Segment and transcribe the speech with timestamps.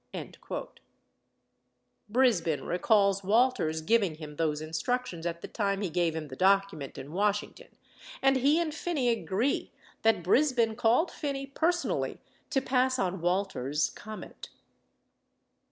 [2.11, 6.97] "Brisbin recalls Walters giving him those instructions at the time he gave him the document
[6.97, 7.75] in Washington,
[8.19, 12.19] and he and Phinney agree that Brisbin called Phinney personally
[12.49, 14.49] to pass on Walters' comment.